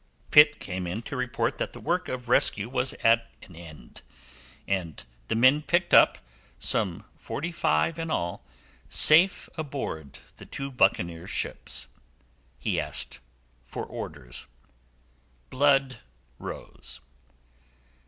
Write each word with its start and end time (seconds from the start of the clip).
Pitt 0.31 0.59
came 0.59 0.87
in 0.87 1.03
to 1.03 1.15
report 1.15 1.59
that 1.59 1.73
the 1.73 1.79
work 1.79 2.09
of 2.09 2.27
rescue 2.27 2.67
was 2.67 2.93
at 3.03 3.29
an 3.43 3.55
end, 3.55 4.01
and 4.67 5.03
the 5.27 5.35
men 5.35 5.61
picked 5.61 5.93
up 5.93 6.17
some 6.57 7.05
forty 7.15 7.51
five 7.51 7.99
in 7.99 8.09
all 8.09 8.43
safe 8.89 9.47
aboard 9.59 10.17
the 10.37 10.45
two 10.47 10.71
buccaneer 10.71 11.27
ships. 11.27 11.87
He 12.57 12.79
asked 12.79 13.19
for 13.63 13.85
orders. 13.85 14.47
Blood 15.51 15.99
rose. 16.39 16.99